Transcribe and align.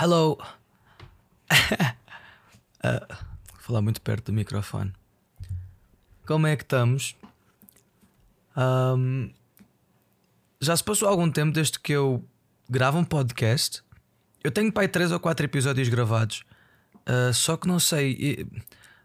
Hello. 0.00 0.38
uh, 1.50 1.56
vou 3.50 3.58
falar 3.58 3.82
muito 3.82 4.00
perto 4.00 4.26
do 4.26 4.32
microfone. 4.32 4.92
Como 6.24 6.46
é 6.46 6.54
que 6.54 6.62
estamos? 6.62 7.16
Um, 8.56 9.28
já 10.60 10.76
se 10.76 10.84
passou 10.84 11.08
algum 11.08 11.28
tempo 11.28 11.50
desde 11.52 11.80
que 11.80 11.92
eu 11.92 12.24
gravo 12.70 12.96
um 12.96 13.02
podcast. 13.02 13.82
Eu 14.44 14.52
tenho 14.52 14.72
pai 14.72 14.86
três 14.86 15.10
ou 15.10 15.18
quatro 15.18 15.44
episódios 15.44 15.88
gravados. 15.88 16.44
Uh, 17.00 17.34
só 17.34 17.56
que 17.56 17.66
não 17.66 17.80
sei, 17.80 18.46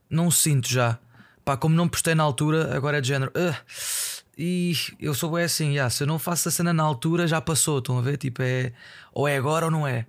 não 0.07 0.29
sinto 0.29 0.69
já. 0.69 0.99
Pá, 1.43 1.57
como 1.57 1.75
não 1.75 1.89
postei 1.89 2.13
na 2.13 2.21
altura, 2.21 2.77
agora 2.77 2.99
é 2.99 3.01
de 3.01 3.07
género. 3.07 3.31
Uh, 3.31 3.55
e 4.37 4.73
eu 4.99 5.15
sou 5.15 5.35
assim, 5.37 5.71
yeah, 5.71 5.89
se 5.89 6.03
eu 6.03 6.07
não 6.07 6.19
faço 6.19 6.49
a 6.49 6.51
cena 6.51 6.71
na 6.71 6.83
altura, 6.83 7.25
já 7.25 7.41
passou. 7.41 7.79
Estão 7.79 7.97
a 7.97 8.01
ver? 8.03 8.17
Tipo, 8.17 8.43
é 8.43 8.73
ou 9.11 9.27
é 9.27 9.35
agora 9.35 9.65
ou 9.65 9.71
não 9.71 9.87
é. 9.87 10.05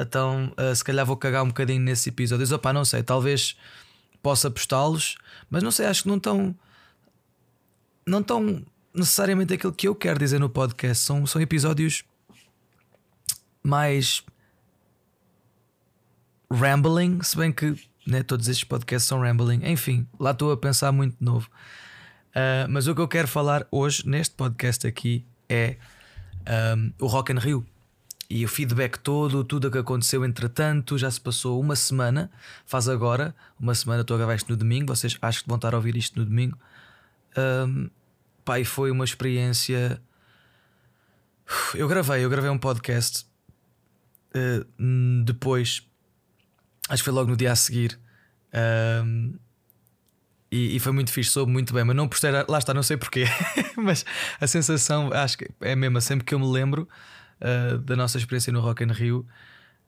Então, 0.00 0.50
uh, 0.56 0.74
se 0.74 0.82
calhar 0.82 1.04
vou 1.04 1.16
cagar 1.16 1.42
um 1.44 1.48
bocadinho 1.48 1.80
nesse 1.80 2.08
episódio. 2.08 2.42
Diz, 2.42 2.52
opá, 2.52 2.72
não 2.72 2.86
sei, 2.86 3.02
talvez 3.02 3.54
possa 4.22 4.50
postá-los, 4.50 5.16
mas 5.50 5.62
não 5.62 5.70
sei, 5.70 5.84
acho 5.86 6.04
que 6.04 6.08
não 6.08 6.16
estão. 6.16 6.56
Não 8.06 8.20
estão 8.20 8.64
necessariamente 8.94 9.52
aquilo 9.52 9.74
que 9.74 9.86
eu 9.86 9.94
quero 9.94 10.18
dizer 10.18 10.40
no 10.40 10.48
podcast. 10.48 11.04
São, 11.04 11.26
são 11.26 11.40
episódios 11.40 12.02
mais 13.62 14.24
rambling, 16.50 17.22
se 17.22 17.36
bem 17.36 17.52
que 17.52 17.76
né, 18.06 18.22
todos 18.22 18.48
estes 18.48 18.64
podcasts 18.64 19.06
são 19.06 19.20
rambling. 19.20 19.60
Enfim, 19.64 20.08
lá 20.18 20.30
estou 20.30 20.50
a 20.50 20.56
pensar 20.56 20.90
muito 20.92 21.16
de 21.18 21.24
novo. 21.24 21.48
Uh, 22.30 22.66
mas 22.70 22.86
o 22.86 22.94
que 22.94 23.02
eu 23.02 23.08
quero 23.08 23.28
falar 23.28 23.66
hoje 23.70 24.08
neste 24.08 24.34
podcast 24.34 24.86
aqui 24.86 25.26
é 25.46 25.76
um, 26.74 26.92
o 26.98 27.06
Rock 27.06 27.32
in 27.32 27.38
Rio 27.38 27.66
e 28.30 28.44
o 28.44 28.48
feedback 28.48 28.96
todo, 28.96 29.42
tudo 29.42 29.66
o 29.66 29.70
que 29.72 29.78
aconteceu 29.78 30.24
entretanto. 30.24 30.96
Já 30.96 31.10
se 31.10 31.20
passou 31.20 31.60
uma 31.60 31.74
semana, 31.74 32.30
faz 32.64 32.88
agora 32.88 33.34
uma 33.58 33.74
semana. 33.74 34.02
Estou 34.02 34.14
a 34.14 34.18
gravar 34.18 34.36
isto 34.36 34.48
no 34.50 34.56
domingo. 34.56 34.94
Vocês 34.94 35.18
acho 35.20 35.42
que 35.42 35.48
vão 35.48 35.56
estar 35.56 35.74
a 35.74 35.76
ouvir 35.76 35.96
isto 35.96 36.16
no 36.16 36.24
domingo. 36.24 36.56
Um, 37.36 37.90
e 38.56 38.64
foi 38.64 38.92
uma 38.92 39.04
experiência. 39.04 40.00
Eu 41.74 41.88
gravei, 41.88 42.24
eu 42.24 42.30
gravei 42.30 42.50
um 42.50 42.58
podcast 42.58 43.26
uh, 44.36 45.24
depois, 45.24 45.84
acho 46.88 47.02
que 47.02 47.04
foi 47.04 47.12
logo 47.12 47.30
no 47.30 47.36
dia 47.36 47.50
a 47.50 47.56
seguir. 47.56 47.98
Um, 49.04 49.34
e, 50.52 50.76
e, 50.76 50.80
foi 50.80 50.92
muito 50.92 51.12
fixe, 51.12 51.30
soube 51.30 51.50
muito 51.50 51.72
bem, 51.72 51.84
mas 51.84 51.94
não 51.94 52.08
postei, 52.08 52.30
lá 52.30 52.58
está, 52.58 52.74
não 52.74 52.82
sei 52.82 52.96
porquê, 52.96 53.24
mas 53.76 54.04
a 54.40 54.46
sensação 54.48 55.12
acho 55.12 55.38
que 55.38 55.48
é 55.60 55.72
a 55.72 55.76
mesma. 55.76 56.00
Sempre 56.00 56.24
que 56.24 56.34
eu 56.34 56.38
me 56.38 56.46
lembro 56.46 56.88
uh, 57.40 57.78
da 57.78 57.96
nossa 57.96 58.18
experiência 58.18 58.52
no 58.52 58.60
Rock 58.60 58.84
in 58.84 58.92
Rio, 58.92 59.26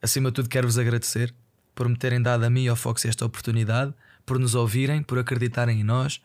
acima 0.01 0.31
de 0.31 0.37
tudo, 0.37 0.49
quero-vos 0.49 0.79
agradecer 0.79 1.35
por 1.75 1.89
me 1.89 1.97
terem 1.97 2.21
dado 2.21 2.45
a 2.45 2.51
mim 2.51 2.65
e 2.65 2.69
ao 2.69 2.77
Fox 2.77 3.05
esta 3.05 3.25
oportunidade, 3.25 3.95
por 4.27 4.39
nos 4.39 4.55
ouvirem, 4.55 5.03
por 5.03 5.19
acreditarem 5.19 5.81
em 5.81 5.85
nós 5.85 6.21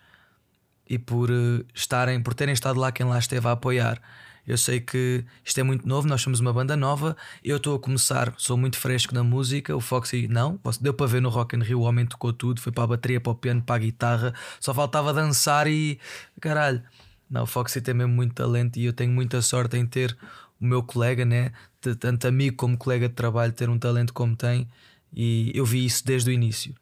e 0.89 0.97
por 0.97 1.29
uh, 1.29 1.65
estarem, 1.73 2.21
por 2.21 2.33
terem 2.33 2.53
estado 2.53 2.79
lá 2.79 2.91
quem 2.91 3.05
lá 3.05 3.17
esteve 3.17 3.47
a 3.47 3.51
apoiar. 3.51 4.01
Eu 4.47 4.57
sei 4.57 4.79
que 4.79 5.25
isto 5.43 5.59
é 5.59 5.63
muito 5.63 5.85
novo, 5.85 6.07
nós 6.07 6.21
somos 6.21 6.39
uma 6.39 6.53
banda 6.53 6.77
nova. 6.77 7.17
Eu 7.43 7.57
estou 7.57 7.75
a 7.75 7.79
começar, 7.79 8.33
sou 8.37 8.55
muito 8.55 8.77
fresco 8.77 9.13
na 9.13 9.21
música. 9.21 9.75
O 9.75 9.81
Foxy, 9.81 10.25
não, 10.29 10.57
deu 10.79 10.93
para 10.93 11.05
ver 11.05 11.21
no 11.21 11.27
Rock 11.27 11.57
in 11.57 11.59
Rio. 11.59 11.81
O 11.81 11.83
homem 11.83 12.05
tocou 12.05 12.31
tudo, 12.31 12.61
foi 12.61 12.71
para 12.71 12.85
a 12.85 12.87
bateria, 12.87 13.19
para 13.19 13.33
o 13.33 13.35
piano, 13.35 13.61
para 13.61 13.75
a 13.75 13.79
guitarra, 13.79 14.33
só 14.57 14.73
faltava 14.73 15.13
dançar 15.13 15.67
e 15.67 15.99
caralho. 16.39 16.81
Não, 17.29 17.43
o 17.43 17.45
Foxy 17.45 17.81
tem 17.81 17.93
mesmo 17.93 18.13
muito 18.13 18.35
talento 18.35 18.77
e 18.77 18.85
eu 18.85 18.93
tenho 18.93 19.11
muita 19.11 19.41
sorte 19.41 19.75
em 19.75 19.85
ter 19.85 20.17
o 20.59 20.65
meu 20.65 20.83
colega, 20.83 21.25
né? 21.25 21.51
tanto 21.99 22.27
amigo 22.27 22.57
como 22.57 22.77
colega 22.77 23.07
de 23.07 23.15
trabalho, 23.15 23.53
ter 23.53 23.69
um 23.69 23.79
talento 23.79 24.13
como 24.13 24.35
tem. 24.35 24.67
E 25.13 25.51
eu 25.55 25.65
vi 25.65 25.85
isso 25.85 26.05
desde 26.05 26.29
o 26.29 26.33
início. 26.33 26.75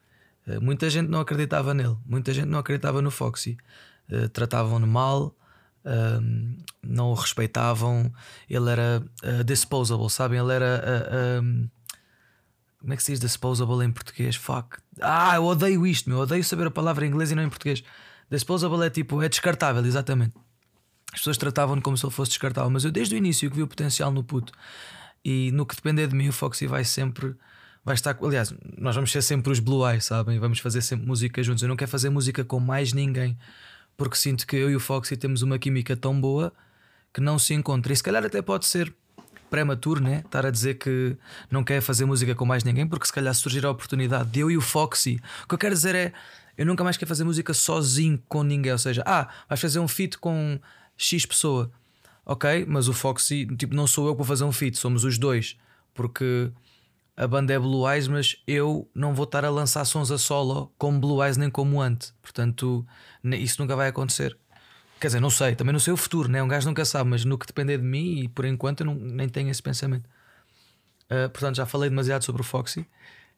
Eh, 0.46 0.58
muita 0.60 0.88
gente 0.90 1.08
não 1.08 1.20
acreditava 1.20 1.74
nele, 1.74 1.96
muita 2.06 2.32
gente 2.32 2.46
não 2.46 2.58
acreditava 2.58 3.02
no 3.02 3.10
Foxy. 3.10 3.56
Uh, 4.08 4.28
tratavam-no 4.28 4.86
mal, 4.86 5.36
um, 5.84 6.56
não 6.82 7.10
o 7.10 7.14
respeitavam. 7.14 8.12
Ele 8.48 8.70
era 8.70 9.02
uh, 9.24 9.44
disposable, 9.44 10.08
sabem? 10.10 10.38
Ele 10.38 10.52
era. 10.52 11.42
Um, 11.42 11.68
como 12.78 12.92
é 12.92 12.96
que 12.96 13.02
se 13.02 13.12
diz 13.12 13.20
disposable 13.20 13.84
em 13.84 13.90
português? 13.90 14.36
Fuck. 14.36 14.78
Ah, 15.00 15.34
eu 15.34 15.44
odeio 15.44 15.84
isto, 15.86 16.08
meu. 16.08 16.20
Odeio 16.20 16.44
saber 16.44 16.68
a 16.68 16.70
palavra 16.70 17.04
em 17.04 17.08
inglês 17.08 17.32
e 17.32 17.34
não 17.34 17.42
em 17.42 17.48
português. 17.48 17.82
Disposable 18.30 18.86
é 18.86 18.90
tipo, 18.90 19.20
é 19.22 19.28
descartável, 19.28 19.84
exatamente. 19.84 20.34
As 21.16 21.20
pessoas 21.20 21.36
tratavam-no 21.36 21.82
como 21.82 21.96
se 21.96 22.06
ele 22.06 22.12
fosse 22.12 22.30
descartável, 22.30 22.70
mas 22.70 22.84
eu 22.84 22.92
desde 22.92 23.16
o 23.16 23.18
início 23.18 23.50
que 23.50 23.56
vi 23.56 23.62
o 23.62 23.66
potencial 23.66 24.12
no 24.12 24.22
puto. 24.22 24.52
E 25.24 25.50
no 25.50 25.66
que 25.66 25.74
depender 25.74 26.06
de 26.06 26.14
mim, 26.14 26.28
o 26.28 26.32
Foxy 26.32 26.68
vai 26.68 26.84
sempre. 26.84 27.34
Vai 27.84 27.94
estar. 27.94 28.16
Aliás, 28.22 28.54
nós 28.78 28.94
vamos 28.94 29.10
ser 29.10 29.22
sempre 29.22 29.50
os 29.50 29.58
Blue 29.58 29.88
Eyes, 29.88 30.04
sabem? 30.04 30.38
Vamos 30.38 30.60
fazer 30.60 30.82
sempre 30.82 31.06
música 31.06 31.42
juntos. 31.42 31.62
Eu 31.62 31.68
não 31.68 31.76
quero 31.76 31.90
fazer 31.90 32.10
música 32.10 32.44
com 32.44 32.60
mais 32.60 32.92
ninguém 32.92 33.36
porque 33.96 34.16
sinto 34.16 34.46
que 34.46 34.56
eu 34.56 34.70
e 34.70 34.76
o 34.76 34.80
Foxy 34.80 35.16
temos 35.16 35.42
uma 35.42 35.58
química 35.58 35.96
tão 35.96 36.20
boa 36.20 36.52
que 37.12 37.20
não 37.20 37.38
se 37.38 37.54
encontra. 37.54 37.92
E 37.92 37.96
se 37.96 38.02
calhar 38.02 38.24
até 38.24 38.42
pode 38.42 38.66
ser 38.66 38.92
prematuro, 39.48 40.02
né? 40.02 40.22
Estar 40.24 40.44
a 40.44 40.50
dizer 40.50 40.74
que 40.74 41.16
não 41.50 41.64
quer 41.64 41.80
fazer 41.80 42.04
música 42.04 42.34
com 42.34 42.44
mais 42.44 42.62
ninguém, 42.62 42.86
porque 42.86 43.06
se 43.06 43.12
calhar 43.12 43.34
surgir 43.34 43.64
a 43.64 43.70
oportunidade 43.70 44.28
de 44.30 44.40
eu 44.40 44.50
e 44.50 44.56
o 44.56 44.60
Foxy. 44.60 45.18
O 45.44 45.48
que 45.48 45.54
eu 45.54 45.58
quero 45.58 45.74
dizer 45.74 45.94
é. 45.94 46.12
Eu 46.58 46.64
nunca 46.64 46.82
mais 46.82 46.96
quero 46.96 47.08
fazer 47.08 47.22
música 47.22 47.52
sozinho 47.52 48.18
com 48.28 48.42
ninguém. 48.42 48.72
Ou 48.72 48.78
seja, 48.78 49.02
ah, 49.06 49.28
vais 49.46 49.60
fazer 49.60 49.78
um 49.78 49.86
feat 49.86 50.16
com 50.16 50.58
X 50.96 51.26
pessoa. 51.26 51.70
Ok, 52.24 52.66
mas 52.66 52.88
o 52.88 52.92
Foxy, 52.92 53.46
tipo, 53.56 53.74
não 53.74 53.86
sou 53.86 54.08
eu 54.08 54.14
vou 54.14 54.24
fazer 54.24 54.44
um 54.44 54.52
feat, 54.52 54.76
somos 54.76 55.04
os 55.04 55.16
dois. 55.16 55.56
Porque 55.94 56.50
a 57.16 57.26
banda 57.26 57.52
é 57.52 57.58
Blue 57.58 57.88
Eyes, 57.90 58.08
mas 58.08 58.36
eu 58.46 58.90
não 58.94 59.14
vou 59.14 59.24
estar 59.24 59.44
a 59.44 59.50
lançar 59.50 59.84
sons 59.84 60.10
a 60.10 60.18
solo 60.18 60.72
como 60.76 61.00
Blue 61.00 61.24
Eyes 61.24 61.36
nem 61.36 61.48
como 61.48 61.80
Ant. 61.80 62.12
Portanto, 62.20 62.86
isso 63.24 63.60
nunca 63.60 63.74
vai 63.74 63.88
acontecer. 63.88 64.36
Quer 65.00 65.08
dizer, 65.08 65.20
não 65.20 65.30
sei, 65.30 65.54
também 65.54 65.72
não 65.72 65.80
sei 65.80 65.92
o 65.92 65.96
futuro, 65.96 66.28
né? 66.28 66.42
um 66.42 66.48
gajo 66.48 66.66
nunca 66.66 66.84
sabe, 66.84 67.10
mas 67.10 67.24
no 67.24 67.38
que 67.38 67.46
depender 67.46 67.78
de 67.78 67.84
mim, 67.84 68.20
e 68.20 68.28
por 68.28 68.44
enquanto 68.44 68.80
eu 68.80 68.86
não, 68.86 68.94
nem 68.94 69.28
tenho 69.28 69.50
esse 69.50 69.62
pensamento. 69.62 70.08
Uh, 71.04 71.28
portanto, 71.30 71.56
já 71.56 71.66
falei 71.66 71.88
demasiado 71.88 72.22
sobre 72.22 72.42
o 72.42 72.44
Foxy. 72.44 72.86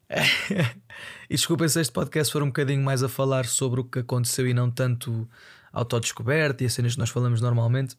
e 1.28 1.34
desculpem 1.34 1.68
se 1.68 1.80
este 1.80 1.92
podcast 1.92 2.32
for 2.32 2.42
um 2.42 2.46
bocadinho 2.46 2.82
mais 2.82 3.02
a 3.02 3.08
falar 3.08 3.44
sobre 3.44 3.80
o 3.80 3.84
que 3.84 3.98
aconteceu 3.98 4.46
e 4.46 4.54
não 4.54 4.70
tanto 4.70 5.28
autodescoberta 5.78 6.62
e 6.62 6.66
as 6.66 6.72
cenas 6.72 6.94
que 6.94 6.98
nós 6.98 7.10
falamos 7.10 7.40
normalmente. 7.40 7.96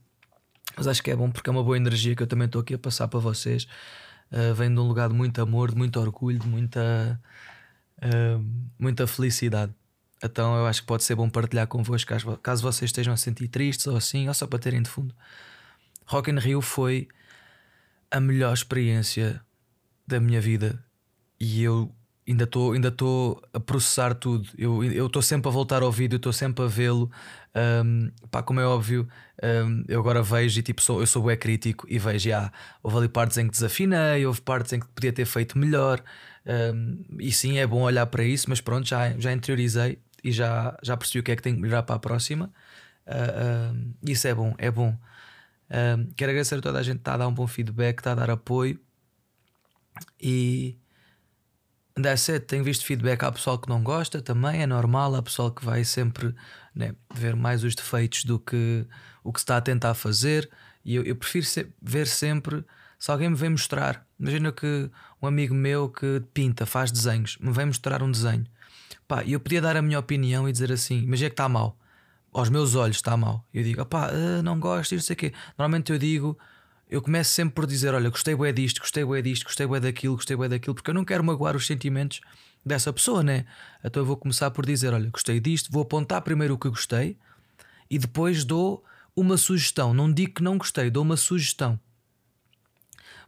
Mas 0.76 0.88
acho 0.88 1.02
que 1.02 1.12
é 1.12 1.16
bom 1.16 1.32
porque 1.32 1.50
é 1.50 1.52
uma 1.52 1.64
boa 1.64 1.78
energia 1.78 2.16
que 2.16 2.24
eu 2.24 2.28
também 2.28 2.46
estou 2.46 2.62
aqui 2.62 2.74
a 2.74 2.78
passar 2.78 3.08
para 3.08 3.20
vocês. 3.20 3.68
Uh, 4.32 4.54
vem 4.54 4.74
de 4.74 4.80
um 4.80 4.88
lugar 4.88 5.10
de 5.10 5.16
muito 5.16 5.42
amor, 5.42 5.72
de 5.72 5.78
muito 5.78 6.00
orgulho, 6.00 6.38
de 6.38 6.48
muita, 6.48 7.20
uh, 7.98 8.46
muita 8.78 9.08
felicidade. 9.08 9.74
Então 10.24 10.56
eu 10.58 10.68
acho 10.68 10.82
que 10.82 10.88
pode 10.88 11.04
ser 11.04 11.16
bom 11.16 11.30
partilhar 11.30 11.68
convosco 11.68 12.12
caso 12.42 12.62
vocês 12.62 12.90
estejam 12.90 13.14
a 13.14 13.18
sentir 13.18 13.48
tristes 13.48 13.88
ou 13.88 13.96
assim, 13.96 14.28
ou 14.28 14.34
só 14.34 14.46
para 14.46 14.60
terem 14.60 14.82
de 14.82 14.90
fundo. 14.90 15.16
Rock 16.06 16.30
in 16.30 16.38
Rio 16.38 16.62
foi 16.62 17.08
a 18.12 18.20
melhor 18.20 18.54
experiência 18.54 19.42
da 20.06 20.20
minha 20.20 20.42
vida 20.42 20.84
e 21.40 21.64
eu 21.64 21.94
ainda 22.30 22.44
estou 22.44 22.74
ainda 22.74 22.94
a 23.54 23.60
processar 23.60 24.14
tudo. 24.14 24.48
Eu 24.58 25.08
estou 25.08 25.22
sempre 25.22 25.50
a 25.50 25.52
voltar 25.52 25.82
ao 25.82 25.92
vídeo, 25.92 26.18
estou 26.18 26.32
sempre 26.32 26.64
a 26.64 26.68
vê-lo. 26.68 27.12
Um, 27.84 28.12
pá, 28.30 28.44
como 28.44 28.60
é 28.60 28.66
óbvio, 28.66 29.08
um, 29.44 29.84
eu 29.88 30.00
agora 30.00 30.22
vejo 30.22 30.60
e 30.60 30.64
tipo, 30.64 30.82
sou, 30.82 31.00
eu 31.00 31.08
sou 31.08 31.24
bué 31.24 31.36
crítico 31.36 31.88
e 31.90 31.98
vejo, 31.98 32.30
já, 32.30 32.52
houve 32.84 32.98
ali 32.98 33.10
partes 33.10 33.38
em 33.38 33.48
que 33.48 33.52
desafinei, 33.52 34.26
houve 34.26 34.42
partes 34.42 34.72
em 34.74 34.80
que 34.80 34.88
podia 34.88 35.12
ter 35.12 35.26
feito 35.26 35.58
melhor. 35.58 36.04
Um, 36.46 37.04
e 37.20 37.32
sim, 37.32 37.58
é 37.58 37.66
bom 37.66 37.82
olhar 37.82 38.06
para 38.06 38.24
isso, 38.24 38.46
mas 38.50 38.62
pronto, 38.62 38.88
já, 38.88 39.10
já 39.18 39.34
interiorizei 39.34 40.00
e 40.24 40.32
já, 40.32 40.78
já 40.84 40.96
percebi 40.96 41.20
o 41.20 41.24
que 41.24 41.32
é 41.32 41.36
que 41.36 41.42
tenho 41.42 41.56
que 41.56 41.62
melhorar 41.62 41.84
para 41.84 41.96
a 41.96 42.00
próxima. 42.00 42.52
Uh, 43.08 43.74
uh, 43.74 43.96
isso 44.04 44.28
é 44.28 44.34
bom, 44.34 44.54
é 44.58 44.70
bom. 44.70 44.96
Quero 46.16 46.32
agradecer 46.32 46.56
a 46.56 46.62
toda 46.62 46.80
a 46.80 46.84
gente 46.84 46.98
que 46.98 47.02
está 47.02 47.14
a 47.14 47.18
dar 47.18 47.28
um 47.28 47.34
bom 47.34 47.46
feedback, 47.46 48.00
está 48.00 48.12
a 48.14 48.16
dar 48.16 48.30
apoio. 48.32 48.80
E 50.20 50.78
that's 52.02 52.30
it. 52.30 52.46
Tenho 52.46 52.64
visto 52.64 52.86
feedback. 52.86 53.24
Há 53.24 53.32
pessoal 53.32 53.58
que 53.58 53.70
não 53.70 53.84
gosta 53.84 54.22
também, 54.22 54.62
é 54.62 54.68
normal. 54.68 55.16
Há 55.16 55.22
pessoal 55.22 55.52
que 55.52 55.64
vai 55.64 55.84
sempre 55.84 56.36
né, 56.76 56.94
ver 57.14 57.36
mais 57.36 57.64
os 57.64 57.76
defeitos 57.76 58.24
do 58.24 58.40
que 58.40 58.86
o 59.24 59.34
que 59.34 59.40
se 59.40 59.44
está 59.44 59.58
a 59.58 59.62
tentar 59.62 59.94
fazer. 59.94 60.50
E 60.84 60.96
eu, 60.96 61.04
eu 61.04 61.16
prefiro 61.16 61.46
ser, 61.46 61.74
ver 61.82 62.08
sempre 62.08 62.64
se 62.98 63.10
alguém 63.10 63.30
me 63.30 63.36
vem 63.36 63.50
mostrar. 63.50 64.06
Imagina 64.20 64.52
que 64.52 64.90
um 65.22 65.28
amigo 65.28 65.54
meu 65.54 65.90
que 65.90 66.22
pinta, 66.34 66.66
faz 66.66 66.92
desenhos, 66.92 67.38
me 67.40 67.52
vem 67.52 67.66
mostrar 67.66 68.04
um 68.04 68.12
desenho. 68.12 68.46
Pá, 69.08 69.24
eu 69.24 69.40
podia 69.40 69.62
dar 69.62 69.78
a 69.78 69.82
minha 69.82 70.00
opinião 70.00 70.48
e 70.48 70.52
dizer 70.52 70.72
assim, 70.72 71.06
mas 71.08 71.22
é 71.22 71.30
que 71.30 71.34
está 71.34 71.48
mal. 71.48 71.78
Aos 72.32 72.50
meus 72.50 72.76
olhos 72.76 72.98
está 72.98 73.18
mal. 73.18 73.44
Eu 73.54 73.64
digo, 73.64 73.82
uh, 73.82 74.44
não 74.44 74.60
gosto, 74.60 74.94
não 74.94 75.02
sei 75.02 75.14
o 75.14 75.18
quê. 75.18 75.34
Normalmente 75.58 75.92
eu 75.92 75.98
digo, 75.98 76.38
eu 76.90 77.02
começo 77.02 77.32
sempre 77.32 77.54
por 77.54 77.68
dizer, 77.68 77.94
olha, 77.94 78.10
gostei 78.10 78.36
bué 78.36 78.52
disto, 78.52 78.80
gostei 78.80 79.06
bué 79.06 79.22
disto, 79.22 79.44
gostei 79.44 79.68
bué 79.68 79.80
daquilo, 79.80 80.16
gostei 80.16 80.36
bué 80.36 80.50
daquilo, 80.50 80.74
porque 80.74 80.90
eu 80.90 80.94
não 80.94 81.06
quero 81.06 81.24
magoar 81.24 81.56
os 81.56 81.68
sentimentos 81.68 82.20
dessa 82.66 82.92
pessoa, 82.92 83.22
né? 83.22 83.46
Então 83.84 84.02
eu 84.02 84.06
vou 84.06 84.18
começar 84.18 84.50
por 84.52 84.66
dizer, 84.66 84.94
olha, 84.94 85.10
gostei 85.10 85.40
disto, 85.40 85.72
vou 85.72 85.84
apontar 85.84 86.22
primeiro 86.24 86.56
o 86.56 86.58
que 86.58 86.68
gostei 86.68 87.16
e 87.90 88.00
depois 88.00 88.44
dou 88.44 88.84
uma 89.16 89.38
sugestão. 89.38 89.94
Não 89.94 90.12
digo 90.12 90.34
que 90.36 90.44
não 90.44 90.58
gostei, 90.58 90.90
dou 90.90 91.04
uma 91.04 91.16
sugestão. 91.16 91.80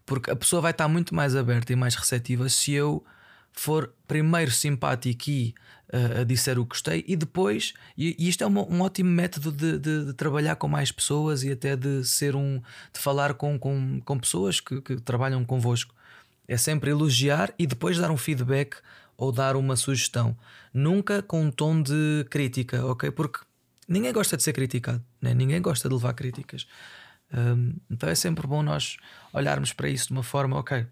Porque 0.06 0.32
a 0.32 0.36
pessoa 0.36 0.62
vai 0.62 0.72
estar 0.72 0.88
muito 0.88 1.14
mais 1.14 1.36
aberta 1.36 1.72
e 1.72 1.76
mais 1.76 1.96
receptiva 1.96 2.50
se 2.50 2.72
eu 2.72 3.06
for 3.52 3.94
primeiro 4.08 4.52
simpático 4.52 5.30
e 5.30 5.54
uh, 5.94 6.22
a 6.22 6.24
disser 6.24 6.58
o 6.58 6.64
que 6.64 6.70
gostei 6.70 7.04
e 7.08 7.16
depois, 7.16 7.74
e, 7.98 8.16
e 8.18 8.30
isto 8.30 8.44
é 8.44 8.48
uma, 8.48 8.62
um 8.64 8.82
ótimo 8.82 9.10
método 9.10 9.52
de, 9.52 9.78
de, 9.78 10.06
de, 10.06 10.14
trabalhar 10.14 10.56
com 10.56 10.68
mais 10.68 10.92
pessoas 10.92 11.44
e 11.44 11.52
até 11.52 11.76
de 11.76 12.04
ser 12.04 12.36
um 12.36 12.62
de 12.94 13.00
falar 13.00 13.34
com, 13.34 13.60
com, 13.60 14.02
com 14.04 14.20
pessoas 14.20 14.60
que, 14.60 14.82
que 14.82 14.96
trabalham 14.98 15.44
convosco. 15.46 15.94
É 16.48 16.58
sempre 16.58 16.92
elogiar 16.92 17.54
e 17.58 17.66
depois 17.66 17.98
dar 17.98 18.12
um 18.12 18.18
feedback 18.18 18.78
ou 19.16 19.32
dar 19.32 19.56
uma 19.56 19.76
sugestão. 19.76 20.36
Nunca 20.74 21.22
com 21.22 21.44
um 21.44 21.52
tom 21.52 21.82
de 21.82 22.26
crítica, 22.30 22.86
ok? 22.86 23.12
Porque 23.12 23.40
ninguém 23.88 24.12
gosta 24.12 24.36
de 24.36 24.44
ser 24.44 24.54
criticado, 24.54 25.04
né? 25.22 25.34
ninguém 25.34 25.62
gosta 25.62 25.88
de 25.88 25.94
levar 25.94 26.14
críticas. 26.14 26.68
Um, 27.34 27.76
então 27.90 28.10
é 28.10 28.16
sempre 28.16 28.46
bom 28.46 28.62
nós 28.62 28.98
olharmos 29.32 29.72
para 29.72 29.88
isso 29.88 30.08
de 30.08 30.14
uma 30.14 30.24
forma, 30.24 30.58
ok. 30.58 30.86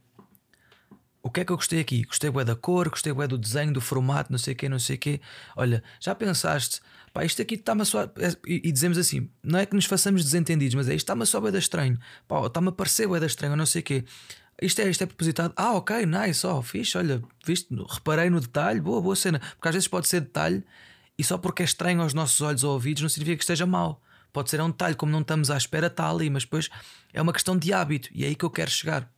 O 1.21 1.29
que 1.29 1.41
é 1.41 1.45
que 1.45 1.51
eu 1.51 1.57
gostei 1.57 1.79
aqui? 1.81 2.03
Gostei 2.03 2.29
bué 2.29 2.45
da 2.45 2.55
cor, 2.55 2.89
gostei 2.89 3.11
bué 3.11 3.27
do 3.27 3.37
desenho, 3.37 3.73
do 3.73 3.81
formato, 3.81 4.31
não 4.31 4.39
sei 4.39 4.53
o 4.53 4.55
quê, 4.55 4.69
não 4.69 4.79
sei 4.79 4.95
o 4.95 4.99
quê. 4.99 5.21
Olha, 5.55 5.83
já 5.99 6.15
pensaste, 6.15 6.81
pá, 7.13 7.25
isto 7.25 7.41
aqui 7.41 7.55
está-me 7.55 7.81
a 7.81 7.85
soar. 7.85 8.09
E, 8.47 8.61
e, 8.65 8.71
dizemos 8.71 8.97
assim, 8.97 9.29
não 9.43 9.59
é 9.59 9.65
que 9.65 9.75
nos 9.75 9.85
façamos 9.85 10.23
desentendidos, 10.23 10.75
mas 10.75 10.87
é 10.87 10.95
isto 10.95 11.03
está-me 11.03 11.23
a 11.23 11.25
soar 11.25 11.51
da 11.51 11.59
estranho, 11.59 11.99
pá, 12.27 12.45
está-me 12.45 12.69
a 12.69 12.71
parecer 12.71 13.05
bué 13.07 13.19
da 13.19 13.25
estranho, 13.25 13.55
não 13.55 13.65
sei 13.65 13.81
o 13.81 13.83
quê. 13.83 14.05
Isto 14.61 14.81
é, 14.81 14.89
isto 14.89 15.03
é 15.03 15.05
propositado. 15.05 15.53
Ah, 15.55 15.73
ok, 15.73 16.05
nice, 16.05 16.45
ó, 16.45 16.59
oh, 16.59 16.61
fixe, 16.61 16.97
olha, 16.97 17.21
viste, 17.45 17.67
reparei 17.89 18.29
no 18.29 18.41
detalhe, 18.41 18.81
boa, 18.81 19.01
boa 19.01 19.15
cena. 19.15 19.39
Porque 19.39 19.67
às 19.67 19.73
vezes 19.73 19.87
pode 19.87 20.07
ser 20.07 20.21
detalhe 20.21 20.63
e 21.17 21.23
só 21.23 21.37
porque 21.37 21.63
é 21.63 21.65
estranho 21.65 22.01
aos 22.01 22.13
nossos 22.13 22.39
olhos 22.41 22.63
ou 22.63 22.73
ouvidos 22.73 23.01
não 23.01 23.09
significa 23.09 23.37
que 23.37 23.43
esteja 23.43 23.65
mal. 23.65 24.01
Pode 24.31 24.49
ser 24.49 24.61
um 24.61 24.69
detalhe, 24.69 24.95
como 24.95 25.11
não 25.11 25.21
estamos 25.21 25.49
à 25.49 25.57
espera, 25.57 25.87
está 25.87 26.09
ali, 26.09 26.29
mas 26.29 26.43
depois 26.43 26.69
é 27.13 27.21
uma 27.21 27.33
questão 27.33 27.57
de 27.57 27.73
hábito 27.73 28.09
e 28.13 28.23
é 28.23 28.27
aí 28.27 28.35
que 28.35 28.45
eu 28.45 28.49
quero 28.49 28.69
chegar. 28.69 29.09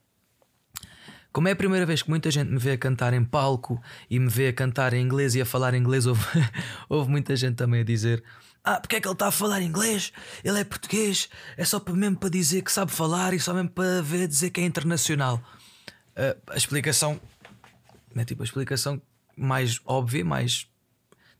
Como 1.31 1.47
é 1.47 1.51
a 1.51 1.55
primeira 1.55 1.85
vez 1.85 2.01
que 2.01 2.09
muita 2.09 2.29
gente 2.29 2.49
me 2.49 2.57
vê 2.57 2.71
a 2.71 2.77
cantar 2.77 3.13
em 3.13 3.23
palco 3.23 3.81
e 4.09 4.19
me 4.19 4.29
vê 4.29 4.49
a 4.49 4.53
cantar 4.53 4.93
em 4.93 5.01
inglês 5.01 5.33
e 5.33 5.41
a 5.41 5.45
falar 5.45 5.73
inglês, 5.73 6.05
houve, 6.05 6.23
houve 6.89 7.09
muita 7.09 7.35
gente 7.35 7.55
também 7.55 7.81
a 7.81 7.83
dizer: 7.83 8.23
Ah, 8.63 8.79
porque 8.79 8.97
é 8.97 9.01
que 9.01 9.07
ele 9.07 9.13
está 9.13 9.27
a 9.27 9.31
falar 9.31 9.61
inglês? 9.61 10.11
Ele 10.43 10.59
é 10.59 10.63
português, 10.63 11.29
é 11.55 11.63
só 11.63 11.81
mesmo 11.89 12.17
para 12.17 12.29
dizer 12.29 12.61
que 12.61 12.71
sabe 12.71 12.91
falar 12.91 13.33
e 13.33 13.39
só 13.39 13.53
mesmo 13.53 13.69
para 13.69 14.01
ver 14.01 14.27
dizer 14.27 14.49
que 14.49 14.59
é 14.59 14.65
internacional. 14.65 15.41
Uh, 16.11 16.37
a 16.47 16.57
explicação 16.57 17.19
é 18.15 18.25
tipo 18.25 18.43
a 18.43 18.45
explicação 18.45 19.01
mais 19.37 19.79
óbvia, 19.85 20.25
mais 20.25 20.67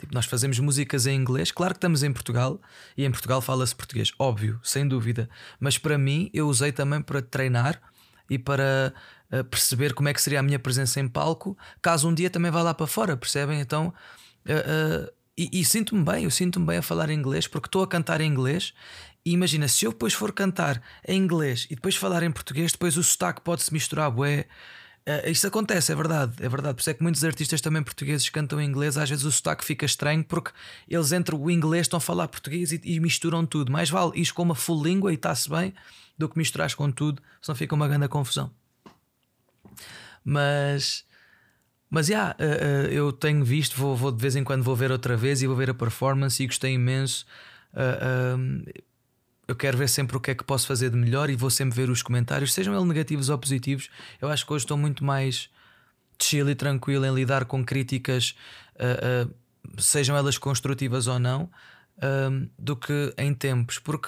Tipo, 0.01 0.15
nós 0.15 0.25
fazemos 0.25 0.57
músicas 0.57 1.05
em 1.05 1.15
inglês, 1.15 1.51
claro 1.51 1.75
que 1.75 1.77
estamos 1.77 2.01
em 2.01 2.11
Portugal 2.11 2.59
e 2.97 3.05
em 3.05 3.11
Portugal 3.11 3.39
fala-se 3.39 3.75
português, 3.75 4.11
óbvio, 4.17 4.59
sem 4.63 4.87
dúvida. 4.87 5.29
Mas 5.59 5.77
para 5.77 5.95
mim, 5.95 6.27
eu 6.33 6.47
usei 6.47 6.71
também 6.71 7.03
para 7.03 7.21
treinar 7.21 7.79
e 8.27 8.39
para 8.39 8.95
perceber 9.49 9.93
como 9.93 10.09
é 10.09 10.13
que 10.13 10.21
seria 10.21 10.39
a 10.39 10.43
minha 10.43 10.59
presença 10.59 10.99
em 10.99 11.07
palco, 11.07 11.57
caso 11.81 12.07
um 12.07 12.13
dia 12.13 12.29
também 12.29 12.51
vá 12.51 12.61
lá 12.61 12.73
para 12.73 12.87
fora, 12.87 13.15
percebem? 13.15 13.59
Então, 13.61 13.93
uh, 14.45 15.11
e, 15.37 15.61
e 15.61 15.65
sinto-me 15.65 16.03
bem, 16.03 16.25
eu 16.25 16.31
sinto-me 16.31 16.65
bem 16.65 16.77
a 16.77 16.81
falar 16.81 17.09
inglês 17.09 17.47
porque 17.47 17.67
estou 17.67 17.83
a 17.83 17.87
cantar 17.87 18.21
em 18.21 18.29
inglês. 18.29 18.73
E 19.25 19.31
imagina, 19.31 19.67
se 19.67 19.85
eu 19.85 19.91
depois 19.91 20.13
for 20.13 20.31
cantar 20.33 20.81
em 21.07 21.17
inglês 21.17 21.67
e 21.69 21.75
depois 21.75 21.95
falar 21.95 22.23
em 22.23 22.31
português, 22.31 22.71
depois 22.71 22.97
o 22.97 23.03
sotaque 23.03 23.41
pode-se 23.41 23.71
misturar, 23.71 24.11
bué. 24.11 24.47
Uh, 25.07 25.29
isto 25.29 25.47
acontece, 25.47 25.91
é 25.91 25.95
verdade, 25.95 26.33
é 26.39 26.49
verdade. 26.49 26.75
Por 26.75 26.81
isso 26.81 26.89
é 26.89 26.93
que 26.93 27.01
muitos 27.01 27.23
artistas 27.23 27.61
também 27.61 27.81
portugueses 27.81 28.29
cantam 28.29 28.59
em 28.61 28.67
inglês, 28.67 28.97
às 28.97 29.09
vezes 29.09 29.25
o 29.25 29.31
sotaque 29.31 29.63
fica 29.63 29.85
estranho 29.85 30.23
porque 30.23 30.51
eles 30.87 31.11
entre 31.11 31.35
o 31.35 31.49
inglês 31.49 31.83
estão 31.83 31.97
a 31.97 32.01
falar 32.01 32.27
português 32.27 32.71
e, 32.71 32.81
e 32.83 32.99
misturam 32.99 33.45
tudo. 33.45 33.71
Mais 33.71 33.89
vale 33.89 34.11
ir 34.19 34.31
com 34.33 34.43
uma 34.43 34.55
full 34.55 34.83
língua 34.83 35.11
e 35.11 35.15
está-se 35.15 35.49
bem 35.49 35.73
do 36.17 36.29
que 36.29 36.37
misturar 36.37 36.73
com 36.75 36.91
tudo, 36.91 37.21
senão 37.41 37.55
fica 37.55 37.73
uma 37.73 37.87
grande 37.87 38.07
confusão. 38.07 38.51
Mas, 40.23 41.05
mas 41.89 42.07
já, 42.07 42.13
yeah, 42.13 42.37
uh, 42.39 42.87
uh, 42.87 42.91
eu 42.91 43.11
tenho 43.11 43.43
visto, 43.43 43.75
vou, 43.75 43.95
vou, 43.95 44.11
de 44.11 44.21
vez 44.21 44.35
em 44.35 44.43
quando 44.43 44.63
vou 44.63 44.75
ver 44.75 44.91
outra 44.91 45.17
vez 45.17 45.41
e 45.41 45.47
vou 45.47 45.55
ver 45.55 45.69
a 45.69 45.73
performance 45.73 46.41
e 46.41 46.47
gostei 46.47 46.73
imenso. 46.73 47.25
Uh, 47.73 48.63
eu 49.47 49.55
quero 49.55 49.77
ver 49.77 49.89
sempre 49.89 50.15
o 50.15 50.19
que 50.19 50.31
é 50.31 50.35
que 50.35 50.43
posso 50.43 50.67
fazer 50.67 50.89
de 50.89 50.95
melhor 50.95 51.29
e 51.29 51.35
vou 51.35 51.49
sempre 51.49 51.75
ver 51.75 51.89
os 51.89 52.01
comentários, 52.01 52.53
sejam 52.53 52.73
eles 52.73 52.87
negativos 52.87 53.29
ou 53.29 53.37
positivos. 53.37 53.89
Eu 54.21 54.29
acho 54.29 54.45
que 54.45 54.53
hoje 54.53 54.63
estou 54.63 54.77
muito 54.77 55.03
mais 55.03 55.49
chill 56.21 56.49
e 56.49 56.55
tranquilo 56.55 57.05
em 57.05 57.13
lidar 57.13 57.43
com 57.45 57.65
críticas, 57.65 58.33
sejam 59.77 60.15
elas 60.15 60.37
construtivas 60.37 61.07
ou 61.07 61.19
não, 61.19 61.49
do 62.57 62.77
que 62.77 63.13
em 63.17 63.33
tempos, 63.33 63.77
porque 63.77 64.07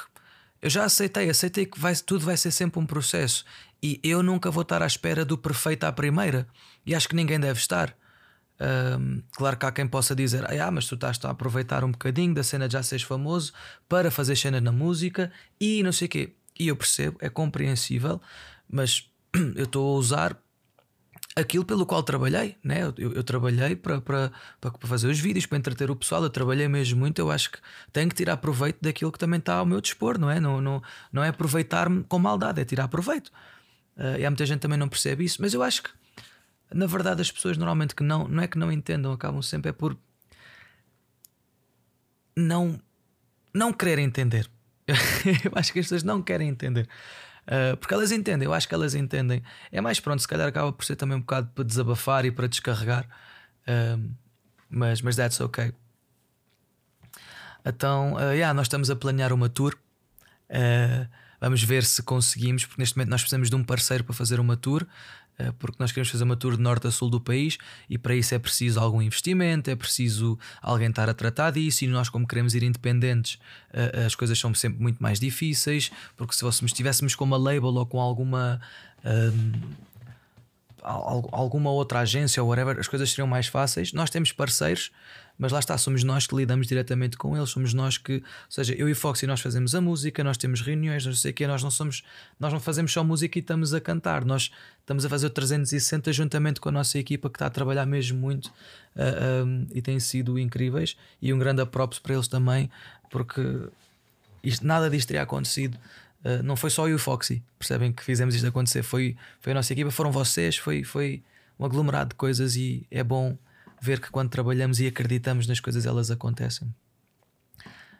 eu 0.61 0.69
já 0.69 0.85
aceitei, 0.85 1.29
aceitei 1.29 1.65
que 1.65 1.77
vai, 1.77 1.93
tudo 1.93 2.23
vai 2.23 2.37
ser 2.37 2.51
sempre 2.51 2.79
um 2.79 2.85
processo 2.85 3.43
e 3.83 3.99
eu 4.01 4.23
nunca 4.23 4.49
vou 4.49 4.61
estar 4.61 4.81
à 4.81 4.87
espera 4.87 5.25
do 5.25 5.37
perfeito 5.37 5.83
à 5.83 5.91
primeira, 5.91 6.47
e 6.85 6.95
acho 6.95 7.09
que 7.09 7.15
ninguém 7.15 7.37
deve 7.37 7.59
estar. 7.59 7.93
Um, 8.61 9.21
claro 9.33 9.57
que 9.57 9.65
há 9.65 9.71
quem 9.73 9.85
possa 9.85 10.15
dizer, 10.15 10.45
ah, 10.49 10.71
mas 10.71 10.87
tu 10.87 10.95
estás 10.95 11.19
a 11.25 11.29
aproveitar 11.31 11.83
um 11.83 11.91
bocadinho 11.91 12.33
da 12.33 12.43
cena 12.43 12.65
de 12.67 12.73
já 12.73 12.83
seres 12.83 13.03
famoso 13.03 13.51
para 13.89 14.09
fazer 14.09 14.37
cena 14.37 14.61
na 14.61 14.71
música 14.71 15.29
e 15.59 15.83
não 15.83 15.91
sei 15.91 16.07
o 16.07 16.09
quê. 16.09 16.33
E 16.57 16.69
eu 16.69 16.75
percebo, 16.77 17.17
é 17.19 17.29
compreensível, 17.29 18.21
mas 18.69 19.09
eu 19.55 19.65
estou 19.65 19.95
a 19.95 19.99
usar 19.99 20.37
aquilo 21.35 21.65
pelo 21.65 21.85
qual 21.85 22.03
trabalhei, 22.03 22.55
né? 22.63 22.83
eu, 22.83 22.93
eu, 22.97 23.13
eu 23.13 23.23
trabalhei 23.23 23.75
para, 23.75 23.99
para, 23.99 24.31
para 24.61 24.87
fazer 24.87 25.07
os 25.07 25.19
vídeos, 25.19 25.45
para 25.45 25.57
entreter 25.57 25.89
o 25.89 25.95
pessoal, 25.95 26.23
eu 26.23 26.29
trabalhei 26.29 26.67
mesmo 26.67 26.99
muito. 26.99 27.19
Eu 27.19 27.31
acho 27.31 27.51
que 27.51 27.57
tenho 27.91 28.07
que 28.07 28.15
tirar 28.15 28.37
proveito 28.37 28.77
daquilo 28.81 29.11
que 29.11 29.19
também 29.19 29.39
está 29.39 29.55
ao 29.55 29.65
meu 29.65 29.81
dispor, 29.81 30.17
não 30.17 30.29
é? 30.29 30.39
Não, 30.39 30.61
não, 30.61 30.81
não 31.11 31.23
é 31.23 31.29
aproveitar-me 31.29 32.03
com 32.03 32.19
maldade, 32.19 32.61
é 32.61 32.65
tirar 32.65 32.87
proveito. 32.87 33.31
Uh, 33.97 34.17
e 34.19 34.25
há 34.25 34.29
muita 34.29 34.45
gente 34.45 34.59
também 34.59 34.77
não 34.77 34.89
percebe 34.89 35.23
isso, 35.23 35.41
mas 35.41 35.53
eu 35.53 35.61
acho 35.61 35.83
que 35.83 35.89
na 36.73 36.87
verdade 36.87 37.21
as 37.21 37.31
pessoas 37.31 37.57
normalmente 37.57 37.93
que 37.93 38.03
não, 38.03 38.27
não 38.27 38.41
é 38.41 38.47
que 38.47 38.57
não 38.57 38.71
entendam, 38.71 39.11
acabam 39.11 39.41
sempre 39.41 39.69
é 39.69 39.71
por 39.71 39.95
não 42.35 42.81
não 43.53 43.71
querer 43.71 43.99
entender. 43.99 44.49
eu 44.87 45.51
acho 45.55 45.71
que 45.71 45.79
as 45.79 45.85
pessoas 45.85 46.03
não 46.03 46.21
querem 46.21 46.49
entender. 46.49 46.89
Uh, 47.43 47.75
porque 47.77 47.93
elas 47.93 48.11
entendem, 48.11 48.45
eu 48.45 48.53
acho 48.53 48.67
que 48.67 48.73
elas 48.73 48.95
entendem. 48.95 49.43
É 49.71 49.79
mais 49.81 49.99
pronto, 49.99 50.21
se 50.21 50.27
calhar 50.27 50.47
acaba 50.47 50.71
por 50.71 50.83
ser 50.83 50.95
também 50.95 51.17
um 51.17 51.21
bocado 51.21 51.49
para 51.53 51.63
desabafar 51.63 52.25
e 52.25 52.31
para 52.31 52.47
descarregar. 52.47 53.07
Uh, 53.67 54.09
mas, 54.69 55.01
mas 55.01 55.15
that's 55.15 55.39
ok. 55.39 55.73
Então, 57.65 58.13
uh, 58.13 58.33
yeah, 58.33 58.53
nós 58.53 58.65
estamos 58.65 58.89
a 58.89 58.95
planear 58.95 59.31
uma 59.31 59.49
tour. 59.49 59.77
Uh, 60.49 61.07
vamos 61.43 61.61
ver 61.61 61.83
se 61.83 62.01
conseguimos, 62.01 62.65
porque 62.65 62.81
neste 62.81 62.95
momento 62.95 63.09
nós 63.09 63.21
precisamos 63.21 63.49
de 63.49 63.55
um 63.55 63.63
parceiro 63.63 64.03
para 64.03 64.13
fazer 64.13 64.39
uma 64.39 64.55
tour. 64.55 64.87
Eh, 65.37 65.51
porque 65.59 65.77
nós 65.79 65.91
queremos 65.91 66.09
fazer 66.09 66.23
uma 66.23 66.35
tour 66.35 66.55
de 66.55 66.61
norte 66.61 66.87
a 66.87 66.91
sul 66.91 67.09
do 67.09 67.19
país 67.19 67.57
e 67.89 67.97
para 67.97 68.15
isso 68.15 68.35
é 68.35 68.39
preciso 68.39 68.79
algum 68.79 69.01
investimento, 69.01 69.67
é 69.67 69.75
preciso 69.75 70.37
alguém 70.61 70.89
estar 70.89 71.09
a 71.09 71.13
tratar 71.13 71.51
disso. 71.51 71.83
E 71.83 71.87
nós, 71.87 72.07
como 72.07 72.25
queremos 72.25 72.55
ir 72.55 72.63
independentes, 72.63 73.39
eh, 73.73 74.05
as 74.05 74.15
coisas 74.15 74.39
são 74.39 74.53
sempre 74.53 74.81
muito 74.81 75.01
mais 75.03 75.19
difíceis. 75.19 75.91
Porque 76.15 76.33
se 76.33 76.65
estivéssemos 76.65 77.13
com 77.13 77.25
uma 77.25 77.37
label 77.37 77.73
ou 77.73 77.85
com 77.85 77.99
alguma. 77.99 78.61
Um, 79.03 79.51
alguma 80.83 81.71
outra 81.71 81.99
agência 81.99 82.41
ou 82.43 82.49
whatever, 82.49 82.79
as 82.79 82.87
coisas 82.87 83.09
seriam 83.09 83.27
mais 83.27 83.47
fáceis. 83.47 83.93
Nós 83.93 84.09
temos 84.09 84.31
parceiros 84.31 84.91
mas 85.37 85.51
lá 85.51 85.59
está, 85.59 85.77
somos 85.77 86.03
nós 86.03 86.27
que 86.27 86.35
lidamos 86.35 86.67
diretamente 86.67 87.17
com 87.17 87.35
eles, 87.35 87.49
somos 87.49 87.73
nós 87.73 87.97
que, 87.97 88.15
ou 88.15 88.21
seja, 88.49 88.73
eu 88.75 88.87
e 88.87 88.93
Foxy 88.93 89.25
nós 89.25 89.41
fazemos 89.41 89.73
a 89.73 89.81
música, 89.81 90.23
nós 90.23 90.37
temos 90.37 90.61
reuniões, 90.61 91.05
não 91.05 91.13
sei 91.13 91.31
o 91.31 91.33
quê, 91.33 91.47
nós 91.47 91.63
não 91.63 91.71
somos, 91.71 92.03
nós 92.39 92.53
não 92.53 92.59
fazemos 92.59 92.93
só 92.93 93.03
música 93.03 93.37
e 93.37 93.41
estamos 93.41 93.73
a 93.73 93.81
cantar, 93.81 94.23
nós 94.23 94.51
estamos 94.79 95.05
a 95.05 95.09
fazer 95.09 95.27
o 95.27 95.29
360 95.29 96.13
juntamente 96.13 96.61
com 96.61 96.69
a 96.69 96.71
nossa 96.71 96.99
equipa 96.99 97.29
que 97.29 97.35
está 97.35 97.47
a 97.47 97.49
trabalhar 97.49 97.85
mesmo 97.85 98.19
muito 98.19 98.47
uh, 98.47 98.51
ah, 98.97 99.43
um, 99.43 99.65
ah, 99.67 99.71
e 99.73 99.81
tem 99.81 99.99
sido 99.99 100.37
incríveis 100.37 100.95
e 101.21 101.33
um 101.33 101.39
grande 101.39 101.65
props 101.65 101.97
para 101.99 102.13
eles 102.13 102.27
também, 102.27 102.69
porque 103.09 103.41
isto, 104.43 104.65
nada 104.65 104.89
disto 104.89 105.07
teria 105.07 105.23
acontecido. 105.23 105.77
Uh, 106.23 106.41
não 106.43 106.55
foi 106.55 106.69
só 106.69 106.87
eu 106.87 106.91
e 106.91 106.93
o 106.95 106.99
Foxy, 106.99 107.43
percebem 107.59 107.91
que 107.91 108.03
fizemos 108.03 108.33
isto 108.33 108.47
acontecer, 108.47 108.81
foi, 108.81 109.17
foi 109.41 109.51
a 109.51 109.55
nossa 109.55 109.73
equipa, 109.73 109.91
foram 109.91 110.11
vocês, 110.11 110.57
foi, 110.57 110.83
foi 110.83 111.21
um 111.59 111.65
aglomerado 111.65 112.09
de 112.09 112.15
coisas 112.15 112.55
e 112.55 112.87
é 112.89 113.03
bom 113.03 113.37
ver 113.81 113.99
que 113.99 114.09
quando 114.09 114.29
trabalhamos 114.29 114.79
e 114.79 114.87
acreditamos 114.87 115.47
nas 115.47 115.59
coisas, 115.59 115.85
elas 115.85 116.09
acontecem. 116.09 116.73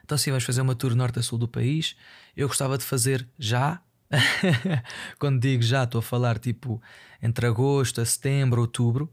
Então, 0.04 0.18
sim, 0.18 0.32
vamos 0.32 0.44
fazer 0.44 0.62
uma 0.62 0.76
tour 0.76 0.96
norte 0.96 1.20
a 1.20 1.22
sul 1.22 1.38
do 1.38 1.48
país. 1.48 1.96
Eu 2.36 2.48
gostava 2.48 2.78
de 2.78 2.84
fazer 2.84 3.28
já. 3.38 3.82
quando 5.18 5.40
digo 5.40 5.64
já, 5.64 5.84
estou 5.84 6.00
a 6.00 6.02
falar 6.02 6.38
tipo 6.38 6.82
entre 7.22 7.48
agosto 7.48 8.02
a 8.02 8.06
setembro, 8.06 8.62
outubro. 8.62 9.12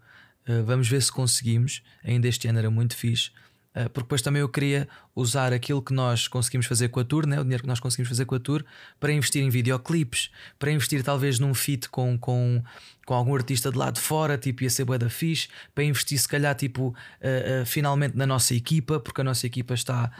Uh, 0.48 0.64
vamos 0.64 0.88
ver 0.88 1.02
se 1.02 1.12
conseguimos. 1.12 1.82
Ainda 2.04 2.28
este 2.28 2.48
ano 2.48 2.58
era 2.58 2.70
muito 2.70 2.96
fixe. 2.96 3.30
Uh, 3.70 3.88
porque 3.90 4.02
depois 4.02 4.20
também 4.20 4.40
eu 4.40 4.48
queria 4.48 4.88
usar 5.14 5.52
aquilo 5.52 5.80
que 5.80 5.92
nós 5.92 6.26
conseguimos 6.26 6.66
fazer 6.66 6.88
com 6.88 6.98
a 6.98 7.04
tour, 7.04 7.24
né? 7.24 7.38
o 7.38 7.42
dinheiro 7.42 7.62
que 7.62 7.68
nós 7.68 7.78
conseguimos 7.78 8.08
fazer 8.08 8.24
com 8.24 8.34
a 8.34 8.40
tour, 8.40 8.64
para 8.98 9.12
investir 9.12 9.44
em 9.44 9.48
videoclipes, 9.48 10.30
para 10.58 10.72
investir 10.72 11.04
talvez 11.04 11.38
num 11.38 11.54
feat 11.54 11.88
com, 11.88 12.18
com, 12.18 12.62
com 13.06 13.14
algum 13.14 13.32
artista 13.32 13.70
de 13.70 13.78
lá 13.78 13.92
de 13.92 14.00
fora, 14.00 14.36
tipo 14.36 14.64
ia 14.64 14.70
ser 14.70 14.84
bué 14.84 14.98
da 14.98 15.08
fixe, 15.08 15.48
para 15.72 15.84
investir 15.84 16.18
se 16.18 16.26
calhar 16.26 16.52
tipo 16.56 16.88
uh, 16.88 17.62
uh, 17.62 17.66
finalmente 17.66 18.16
na 18.16 18.26
nossa 18.26 18.54
equipa, 18.56 18.98
porque 18.98 19.20
a 19.20 19.24
nossa 19.24 19.46
equipa 19.46 19.74
está 19.74 20.10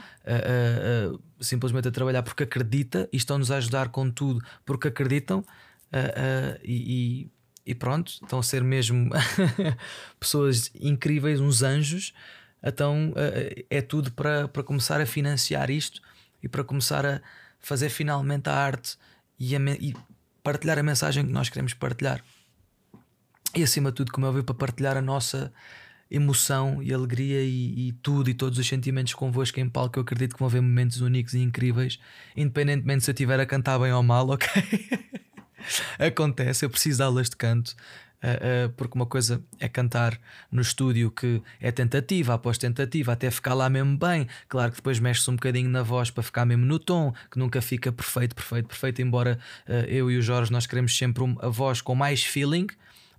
simplesmente 1.39 1.87
a 1.87 1.91
trabalhar 1.91 2.23
porque 2.23 2.43
acredita 2.43 3.09
e 3.11 3.17
estão-nos 3.17 3.51
a 3.51 3.57
ajudar 3.57 3.89
com 3.89 4.09
tudo 4.09 4.41
porque 4.65 4.87
acreditam. 4.87 5.39
uh, 5.39 6.59
e, 6.63 7.29
e, 7.65 7.75
pronto, 7.75 8.07
estão 8.07 8.39
a 8.39 8.43
ser 8.43 8.63
mesmo 8.63 9.09
pessoas 10.19 10.71
incríveis, 10.79 11.41
uns 11.41 11.63
anjos. 11.63 12.13
Então 12.63 13.13
é 13.69 13.81
tudo 13.81 14.11
para, 14.11 14.47
para 14.47 14.63
começar 14.63 15.01
a 15.01 15.05
financiar 15.05 15.69
isto 15.69 16.01
e 16.43 16.47
para 16.47 16.63
começar 16.63 17.05
a 17.05 17.21
fazer 17.59 17.89
finalmente 17.89 18.49
a 18.49 18.53
arte 18.53 18.97
e, 19.39 19.55
a, 19.55 19.59
e 19.79 19.95
partilhar 20.43 20.77
a 20.77 20.83
mensagem 20.83 21.25
que 21.25 21.31
nós 21.31 21.49
queremos 21.49 21.73
partilhar. 21.73 22.23
E 23.55 23.63
acima 23.63 23.89
de 23.89 23.97
tudo, 23.97 24.11
como 24.11 24.25
eu 24.25 24.33
vi, 24.33 24.43
para 24.43 24.55
partilhar 24.55 24.95
a 24.95 25.01
nossa 25.01 25.51
emoção 26.09 26.83
e 26.83 26.93
alegria 26.93 27.41
e, 27.41 27.87
e, 27.87 27.91
tudo 27.93 28.29
e 28.29 28.33
todos 28.33 28.59
os 28.59 28.67
sentimentos 28.67 29.13
convosco 29.13 29.59
em 29.59 29.69
palco. 29.69 29.97
Eu 29.97 30.03
acredito 30.03 30.33
que 30.33 30.39
vão 30.39 30.47
haver 30.47 30.61
momentos 30.61 30.99
únicos 31.01 31.33
e 31.33 31.39
incríveis, 31.39 31.99
independentemente 32.35 33.03
se 33.03 33.11
eu 33.11 33.13
estiver 33.13 33.39
a 33.39 33.45
cantar 33.45 33.79
bem 33.79 33.93
ou 33.93 34.03
mal, 34.03 34.29
ok? 34.29 34.47
Acontece, 35.97 36.65
eu 36.65 36.69
preciso 36.69 36.97
de 36.97 37.03
aulas 37.03 37.29
de 37.29 37.35
canto. 37.35 37.75
Uh, 38.23 38.67
uh, 38.67 38.69
porque 38.73 38.95
uma 38.95 39.05
coisa 39.07 39.41
é 39.59 39.67
cantar 39.67 40.19
no 40.51 40.61
estúdio 40.61 41.09
que 41.09 41.41
é 41.59 41.71
tentativa 41.71 42.35
após 42.35 42.55
tentativa 42.55 43.13
até 43.13 43.31
ficar 43.31 43.55
lá 43.55 43.67
mesmo 43.67 43.97
bem. 43.97 44.27
Claro 44.47 44.71
que 44.71 44.77
depois 44.77 44.99
mexe-se 44.99 45.29
um 45.31 45.35
bocadinho 45.35 45.69
na 45.69 45.81
voz 45.81 46.11
para 46.11 46.21
ficar 46.21 46.45
mesmo 46.45 46.63
no 46.63 46.77
tom, 46.77 47.13
que 47.31 47.39
nunca 47.39 47.61
fica 47.61 47.91
perfeito, 47.91 48.35
perfeito, 48.35 48.67
perfeito. 48.67 49.01
Embora 49.01 49.39
uh, 49.67 49.71
eu 49.87 50.11
e 50.11 50.17
o 50.17 50.21
Jorge 50.21 50.51
nós 50.51 50.67
queremos 50.67 50.95
sempre 50.95 51.23
a 51.41 51.47
voz 51.47 51.81
com 51.81 51.95
mais 51.95 52.23
feeling. 52.23 52.67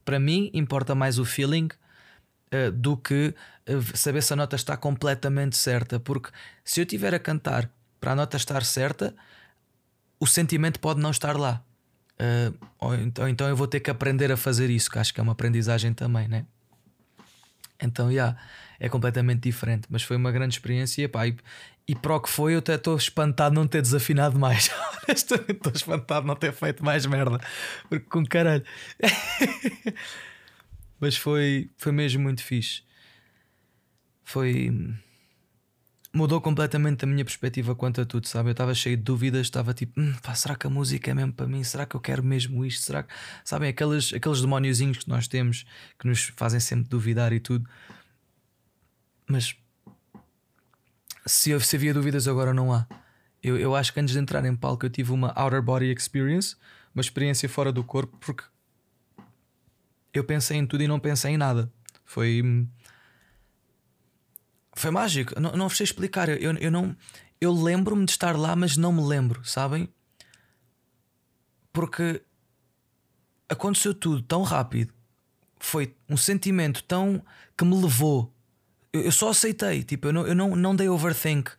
Para 0.05 0.21
mim, 0.21 0.51
importa 0.55 0.95
mais 0.95 1.19
o 1.19 1.25
feeling 1.25 1.69
uh, 2.53 2.71
do 2.73 2.97
que 2.97 3.35
uh, 3.69 3.97
saber 3.97 4.23
se 4.23 4.33
a 4.33 4.37
nota 4.37 4.55
está 4.55 4.77
completamente 4.77 5.57
certa. 5.57 5.99
Porque 5.99 6.31
se 6.65 6.81
eu 6.81 6.85
estiver 6.85 7.13
a 7.13 7.19
cantar 7.19 7.69
para 8.01 8.13
a 8.13 8.15
nota 8.15 8.37
estar 8.37 8.63
certa, 8.65 9.15
o 10.21 10.27
sentimento 10.29 10.79
pode 10.79 11.01
não 11.01 11.11
estar 11.11 11.37
lá. 11.37 11.63
Uh, 12.21 12.67
ou 12.79 12.95
então, 12.95 13.29
então 13.29 13.49
eu 13.49 13.57
vou 13.57 13.67
ter 13.67 13.81
que 13.81 13.91
aprender 13.91 14.31
a 14.31 14.37
fazer 14.37 14.71
isso, 14.71 14.91
que 14.91 14.99
acho 14.99 15.13
que 15.13 15.21
é 15.21 15.23
uma 15.23 15.33
aprendizagem 15.33 15.93
também, 15.93 16.29
né? 16.29 16.47
Então, 17.81 18.07
já, 18.07 18.13
yeah, 18.13 18.39
é 18.79 18.89
completamente 18.89 19.41
diferente. 19.41 19.87
Mas 19.91 20.03
foi 20.03 20.17
uma 20.17 20.31
grande 20.31 20.55
experiência. 20.55 21.09
Pá, 21.09 21.27
e, 21.27 21.37
e 21.87 21.95
para 21.95 22.17
o 22.17 22.21
que 22.21 22.29
foi, 22.29 22.55
eu 22.55 22.59
até 22.59 22.75
estou 22.75 22.97
espantado 22.97 23.55
não 23.55 23.67
ter 23.67 23.83
desafinado 23.83 24.39
mais. 24.39 24.71
Honestamente, 25.09 25.53
estou 25.53 25.73
espantado 25.73 26.27
não 26.27 26.37
ter 26.37 26.53
feito 26.53 26.85
mais 26.85 27.05
merda. 27.07 27.41
Porque 27.89 28.07
com 28.09 28.25
caralho. 28.25 28.65
Mas 31.01 31.17
foi, 31.17 31.71
foi 31.77 31.93
mesmo 31.93 32.23
muito 32.23 32.43
fixe. 32.43 32.83
Foi. 34.23 34.71
Mudou 36.15 36.43
completamente 36.43 37.05
a 37.05 37.09
minha 37.09 37.25
perspectiva 37.25 37.75
quanto 37.75 38.03
a 38.03 38.05
tudo, 38.05 38.29
sabe? 38.29 38.51
Eu 38.51 38.53
estava 38.53 38.75
cheio 38.75 38.99
de 38.99 39.03
dúvidas, 39.03 39.47
estava 39.47 39.73
tipo, 39.73 39.99
hum, 39.99 40.13
pá, 40.23 40.35
será 40.35 40.55
que 40.55 40.67
a 40.67 40.71
música 40.71 41.11
é 41.11 41.15
mesmo 41.15 41.33
para 41.33 41.47
mim? 41.47 41.65
Será 41.65 41.87
que 41.87 41.97
eu 41.97 42.01
quero 42.01 42.23
mesmo 42.23 42.65
isto? 42.67 42.85
Será 42.85 43.03
que. 43.03 43.15
Sabem, 43.43 43.71
aqueles, 43.71 44.13
aqueles 44.13 44.43
demóniozinhos 44.43 44.99
que 44.99 45.09
nós 45.09 45.27
temos 45.27 45.65
que 45.99 46.07
nos 46.07 46.25
fazem 46.37 46.61
sempre 46.61 46.89
duvidar 46.89 47.33
e 47.33 47.41
tudo. 47.41 47.67
Mas 49.27 49.57
se, 51.25 51.59
se 51.61 51.77
havia 51.77 51.95
dúvidas, 51.95 52.29
agora 52.29 52.53
não 52.53 52.73
há. 52.73 52.87
Eu, 53.43 53.59
eu 53.59 53.75
acho 53.75 53.93
que 53.93 54.01
antes 54.01 54.13
de 54.15 54.21
entrar 54.21 54.45
em 54.45 54.55
palco 54.55 54.87
eu 54.87 54.91
tive 54.91 55.13
uma 55.13 55.33
outer 55.37 55.63
body 55.63 55.93
experience, 55.93 56.57
uma 56.95 57.01
experiência 57.01 57.49
fora 57.49 57.73
do 57.73 57.83
corpo, 57.83 58.17
porque 58.19 58.45
eu 60.13 60.25
pensei 60.25 60.59
em 60.59 60.67
tudo 60.67 60.83
e 60.83 60.89
não 60.89 61.01
pensei 61.01 61.33
em 61.33 61.37
nada. 61.37 61.73
Foi. 62.05 62.43
Foi 64.83 64.91
mágico. 64.91 65.39
Não, 65.39 65.53
não 65.53 65.69
sei 65.69 65.85
explicar. 65.85 66.29
Eu, 66.29 66.57
eu 66.57 66.69
não. 66.69 66.97
Eu 67.41 67.53
lembro-me 67.53 68.05
de 68.05 68.11
estar 68.11 68.37
lá, 68.37 68.57
mas 68.57 68.77
não 68.77 68.93
me 68.93 69.01
lembro, 69.01 69.45
sabem? 69.45 69.89
Porque 71.73 72.21
aconteceu 73.49 73.95
tudo 73.95 74.21
tão 74.23 74.43
rápido. 74.43 74.93
Foi 75.61 75.95
um 76.09 76.17
sentimento 76.17 76.83
tão. 76.83 77.25
que 77.57 77.65
me 77.65 77.81
levou. 77.81 78.35
Eu, 78.93 79.03
eu 79.03 79.13
só 79.13 79.29
aceitei. 79.29 79.85
Tipo, 79.85 80.09
eu 80.09 80.13
não, 80.13 80.27
eu 80.27 80.35
não, 80.35 80.57
não 80.57 80.75
dei 80.75 80.89
overthink. 80.89 81.53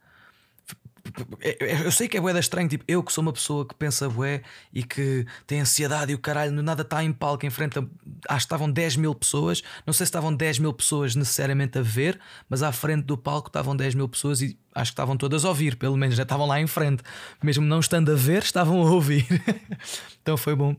Eu 1.59 1.91
sei 1.91 2.07
que 2.07 2.17
é 2.17 2.21
bué 2.21 2.37
estranho, 2.39 2.69
tipo, 2.69 2.85
eu 2.87 3.03
que 3.03 3.11
sou 3.11 3.21
uma 3.21 3.33
pessoa 3.33 3.67
que 3.67 3.75
pensa 3.75 4.07
bué 4.07 4.41
e 4.71 4.83
que 4.83 5.25
tem 5.45 5.59
ansiedade 5.59 6.13
e 6.13 6.15
o 6.15 6.19
caralho, 6.19 6.63
nada 6.63 6.81
está 6.81 7.03
em 7.03 7.11
palco 7.11 7.45
em 7.45 7.49
frente 7.49 7.77
a, 7.77 7.81
acho 7.81 7.87
que 7.87 8.35
estavam 8.45 8.71
10 8.71 8.95
mil 8.95 9.13
pessoas, 9.13 9.61
não 9.85 9.93
sei 9.93 10.05
se 10.05 10.09
estavam 10.09 10.33
10 10.33 10.59
mil 10.59 10.71
pessoas 10.73 11.13
necessariamente 11.13 11.77
a 11.77 11.81
ver, 11.81 12.19
mas 12.49 12.63
à 12.63 12.71
frente 12.71 13.03
do 13.03 13.17
palco 13.17 13.49
estavam 13.49 13.75
10 13.75 13.95
mil 13.95 14.07
pessoas 14.07 14.41
e 14.41 14.57
acho 14.73 14.91
que 14.91 14.93
estavam 14.93 15.17
todas 15.17 15.43
a 15.43 15.49
ouvir, 15.49 15.75
pelo 15.75 15.97
menos 15.97 16.15
já 16.15 16.23
estavam 16.23 16.47
lá 16.47 16.59
em 16.61 16.67
frente, 16.67 17.03
mesmo 17.43 17.65
não 17.65 17.81
estando 17.81 18.11
a 18.11 18.15
ver, 18.15 18.41
estavam 18.41 18.81
a 18.81 18.89
ouvir. 18.89 19.27
então 20.21 20.37
foi 20.37 20.55
bom. 20.55 20.73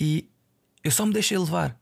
E 0.00 0.30
eu 0.82 0.90
só 0.90 1.04
me 1.04 1.12
deixei 1.12 1.36
levar. 1.36 1.78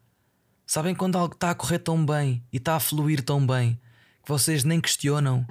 Sabem 0.67 0.95
quando 0.95 1.17
algo 1.17 1.35
está 1.35 1.51
a 1.51 1.55
correr 1.55 1.79
tão 1.79 2.05
bem 2.05 2.43
e 2.53 2.57
está 2.57 2.75
a 2.75 2.81
fluir 2.81 3.23
tão 3.23 3.47
bem 3.47 3.81
que 4.23 4.29
vocês 4.29 4.65
nem 4.65 4.81
questionam 4.81 5.47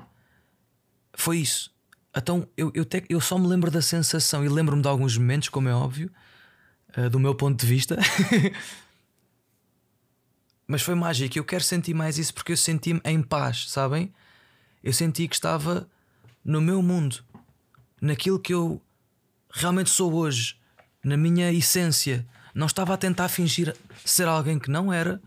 foi 1.14 1.38
isso. 1.38 1.72
Então 2.16 2.48
eu, 2.58 2.72
eu, 2.74 2.84
te, 2.84 3.04
eu 3.10 3.22
só 3.22 3.38
me 3.38 3.48
lembro 3.48 3.72
da 3.72 3.82
sensação 3.82 4.44
e 4.44 4.50
lembro-me 4.50 4.82
de 4.82 4.88
alguns 4.88 5.18
momentos, 5.18 5.50
como 5.50 5.70
é 5.70 5.74
óbvio, 5.74 6.12
uh, 6.98 7.10
do 7.10 7.20
meu 7.20 7.34
ponto 7.36 7.60
de 7.60 7.66
vista. 7.66 7.98
Mas 10.68 10.82
foi 10.82 10.96
mágico. 10.96 11.38
Eu 11.38 11.44
quero 11.44 11.64
sentir 11.64 11.94
mais 11.94 12.18
isso 12.18 12.34
porque 12.34 12.54
eu 12.54 12.58
senti-me 12.58 13.02
em 13.04 13.22
paz, 13.22 13.70
sabem? 13.70 14.14
Eu 14.84 14.94
senti 14.94 15.28
que 15.28 15.36
estava 15.36 15.88
no 16.44 16.62
meu 16.62 16.82
mundo, 16.82 17.24
naquilo 18.02 18.40
que 18.40 18.54
eu 18.54 18.82
realmente 19.52 19.90
sou 19.90 20.14
hoje, 20.14 20.56
na 21.04 21.18
minha 21.18 21.52
essência. 21.52 22.26
Não 22.54 22.68
estava 22.68 22.94
a 22.94 22.98
tentar 22.98 23.30
fingir 23.30 23.76
ser 24.04 24.28
alguém 24.28 24.60
que 24.60 24.70
não 24.70 24.92
era, 24.92 25.22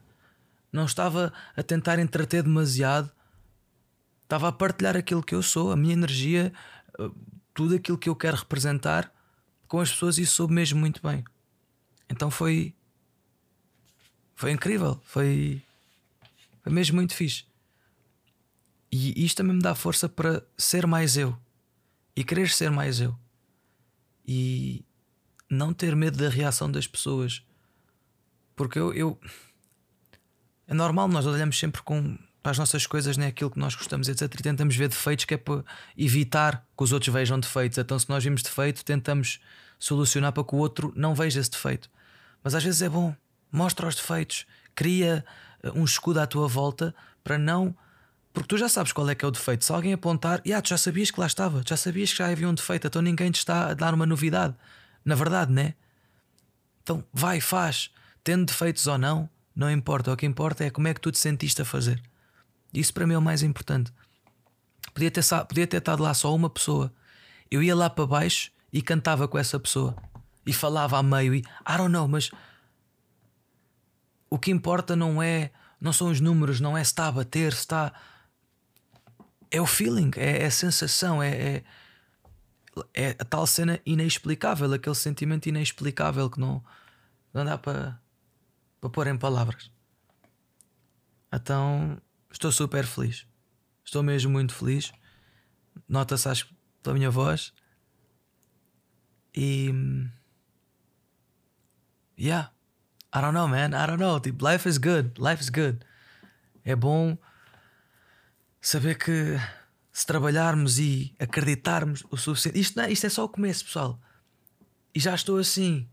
não 0.72 0.84
estava 0.84 1.32
a 1.56 1.62
tentar 1.62 1.98
entreter 1.98 2.42
demasiado, 2.42 3.10
estava 4.34 4.48
a 4.48 4.52
partilhar 4.52 4.96
aquilo 4.96 5.22
que 5.22 5.34
eu 5.34 5.42
sou, 5.42 5.70
a 5.70 5.76
minha 5.76 5.92
energia, 5.92 6.52
eh, 6.98 7.10
tudo 7.54 7.76
aquilo 7.76 7.96
que 7.96 8.08
eu 8.08 8.16
quero 8.16 8.36
representar 8.36 9.12
com 9.68 9.78
as 9.78 9.92
pessoas 9.92 10.18
e 10.18 10.26
soube 10.26 10.52
mesmo 10.52 10.80
muito 10.80 11.00
bem. 11.00 11.24
Então 12.10 12.30
foi. 12.30 12.74
Foi 14.34 14.50
incrível, 14.50 15.00
foi, 15.04 15.62
foi 16.62 16.72
mesmo 16.72 16.96
muito 16.96 17.14
fixe. 17.14 17.44
E 18.90 19.24
isto 19.24 19.36
também 19.36 19.54
me 19.54 19.62
dá 19.62 19.74
força 19.74 20.08
para 20.08 20.44
ser 20.58 20.84
mais 20.86 21.16
eu 21.16 21.38
e 22.16 22.24
querer 22.24 22.48
ser 22.48 22.70
mais 22.70 23.00
eu 23.00 23.16
e 24.26 24.84
não 25.48 25.72
ter 25.72 25.94
medo 25.94 26.18
da 26.18 26.28
reação 26.28 26.70
das 26.70 26.88
pessoas, 26.88 27.44
porque 28.56 28.78
eu, 28.78 28.92
eu 28.92 29.20
é 30.66 30.74
normal, 30.74 31.06
nós 31.06 31.26
olhamos 31.26 31.56
sempre 31.56 31.82
com 31.82 32.18
para 32.44 32.50
as 32.50 32.58
nossas 32.58 32.86
coisas, 32.86 33.16
nem 33.16 33.24
né, 33.24 33.30
aquilo 33.30 33.50
que 33.50 33.58
nós 33.58 33.74
gostamos, 33.74 34.06
etc. 34.06 34.22
E 34.22 34.42
tentamos 34.42 34.76
ver 34.76 34.86
defeitos 34.86 35.24
que 35.24 35.32
é 35.32 35.38
para 35.38 35.64
evitar 35.96 36.62
que 36.76 36.84
os 36.84 36.92
outros 36.92 37.10
vejam 37.10 37.40
defeitos. 37.40 37.78
Então, 37.78 37.98
se 37.98 38.06
nós 38.10 38.22
vimos 38.22 38.42
defeito, 38.42 38.84
tentamos 38.84 39.40
solucionar 39.78 40.30
para 40.30 40.44
que 40.44 40.54
o 40.54 40.58
outro 40.58 40.92
não 40.94 41.14
veja 41.14 41.40
esse 41.40 41.50
defeito. 41.50 41.88
Mas 42.42 42.54
às 42.54 42.62
vezes 42.62 42.82
é 42.82 42.88
bom, 42.90 43.16
mostra 43.50 43.88
os 43.88 43.94
defeitos, 43.94 44.44
cria 44.74 45.24
eh, 45.62 45.70
um 45.74 45.84
escudo 45.84 46.20
à 46.20 46.26
tua 46.26 46.46
volta 46.46 46.94
para 47.24 47.38
não. 47.38 47.74
Porque 48.30 48.48
tu 48.48 48.58
já 48.58 48.68
sabes 48.68 48.92
qual 48.92 49.08
é 49.08 49.14
que 49.14 49.24
é 49.24 49.28
o 49.28 49.30
defeito. 49.30 49.64
Se 49.64 49.72
alguém 49.72 49.94
apontar, 49.94 50.42
yeah, 50.44 50.60
tu 50.60 50.68
já 50.68 50.76
sabias 50.76 51.10
que 51.10 51.18
lá 51.18 51.26
estava, 51.26 51.62
já 51.66 51.78
sabias 51.78 52.12
que 52.12 52.18
já 52.18 52.26
havia 52.26 52.46
um 52.46 52.52
defeito, 52.52 52.86
então 52.86 53.00
ninguém 53.00 53.30
te 53.30 53.38
está 53.38 53.70
a 53.70 53.74
dar 53.74 53.94
uma 53.94 54.04
novidade. 54.04 54.54
Na 55.02 55.14
verdade, 55.14 55.50
né? 55.50 55.72
Então 56.82 57.02
vai, 57.10 57.40
faz. 57.40 57.90
Tendo 58.22 58.44
defeitos 58.44 58.86
ou 58.86 58.98
não, 58.98 59.30
não 59.56 59.70
importa. 59.70 60.12
O 60.12 60.16
que 60.16 60.26
importa 60.26 60.62
é 60.62 60.68
como 60.68 60.88
é 60.88 60.92
que 60.92 61.00
tu 61.00 61.10
te 61.10 61.18
sentiste 61.18 61.62
a 61.62 61.64
fazer. 61.64 62.02
Isso 62.80 62.92
para 62.92 63.06
mim 63.06 63.14
é 63.14 63.18
o 63.18 63.22
mais 63.22 63.42
importante. 63.42 63.92
Podia 64.92 65.10
ter, 65.10 65.22
podia 65.48 65.66
ter 65.66 65.78
estado 65.78 66.02
lá 66.02 66.14
só 66.14 66.34
uma 66.34 66.50
pessoa. 66.50 66.92
Eu 67.50 67.62
ia 67.62 67.74
lá 67.74 67.88
para 67.88 68.06
baixo 68.06 68.50
e 68.72 68.82
cantava 68.82 69.26
com 69.26 69.38
essa 69.38 69.58
pessoa. 69.58 69.96
E 70.46 70.52
falava 70.52 70.98
a 70.98 71.02
meio 71.02 71.34
e 71.34 71.38
I 71.38 71.76
don't 71.76 71.90
know, 71.90 72.06
mas 72.06 72.30
o 74.28 74.38
que 74.38 74.50
importa 74.50 74.94
não 74.94 75.22
é 75.22 75.50
não 75.80 75.92
são 75.92 76.08
os 76.08 76.18
números, 76.18 76.60
não 76.60 76.76
é 76.76 76.82
se 76.82 76.92
está 76.92 77.08
a 77.08 77.12
bater, 77.12 77.52
se 77.52 77.60
está. 77.60 77.92
É 79.50 79.60
o 79.60 79.66
feeling, 79.66 80.10
é, 80.16 80.42
é 80.42 80.46
a 80.46 80.50
sensação, 80.50 81.22
é, 81.22 81.28
é, 81.28 81.64
é, 82.94 83.10
a 83.18 83.24
tal 83.24 83.46
cena 83.46 83.78
inexplicável, 83.84 84.72
aquele 84.72 84.94
sentimento 84.94 85.46
inexplicável 85.46 86.30
que 86.30 86.40
não, 86.40 86.64
não 87.32 87.44
dá 87.44 87.58
para, 87.58 88.00
para 88.80 88.90
pôr 88.90 89.06
em 89.06 89.18
palavras. 89.18 89.70
Então 91.32 92.00
Estou 92.34 92.50
super 92.50 92.84
feliz. 92.84 93.26
Estou 93.84 94.02
mesmo 94.02 94.32
muito 94.32 94.52
feliz. 94.52 94.92
Nota-se, 95.88 96.28
acho, 96.28 96.52
pela 96.82 96.96
minha 96.96 97.08
voz. 97.08 97.52
E. 99.32 99.70
Yeah. 102.18 102.50
I 103.14 103.20
don't 103.20 103.34
know, 103.34 103.46
man. 103.46 103.68
I 103.68 103.86
don't 103.86 104.00
know. 104.00 104.18
Tipo, 104.18 104.50
life 104.50 104.68
is 104.68 104.78
good. 104.78 105.12
Life 105.16 105.40
is 105.40 105.48
good. 105.48 105.78
É 106.64 106.74
bom 106.74 107.16
saber 108.60 108.98
que 108.98 109.38
se 109.92 110.04
trabalharmos 110.04 110.80
e 110.80 111.14
acreditarmos 111.20 112.04
o 112.10 112.16
suficiente. 112.16 112.58
Isto, 112.58 112.76
não, 112.76 112.84
é, 112.84 112.90
isto 112.90 113.06
é 113.06 113.10
só 113.10 113.24
o 113.24 113.28
começo, 113.28 113.64
pessoal. 113.64 114.00
E 114.92 114.98
já 114.98 115.14
estou 115.14 115.38
assim. 115.38 115.88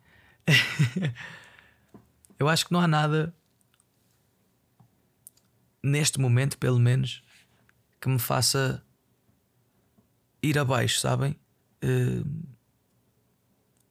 eu 2.39 2.49
acho 2.49 2.65
que 2.65 2.71
não 2.71 2.81
há 2.81 2.87
nada 2.87 3.31
neste 5.83 6.19
momento, 6.19 6.57
pelo 6.57 6.79
menos, 6.79 7.23
que 7.99 8.09
me 8.09 8.19
faça 8.19 8.83
ir 10.41 10.57
abaixo, 10.57 10.99
sabem? 10.99 11.35
Uh, 11.83 12.25